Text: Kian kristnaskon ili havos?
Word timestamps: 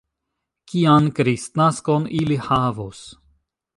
Kian 0.71 1.09
kristnaskon 1.19 2.09
ili 2.21 2.39
havos? 2.49 3.03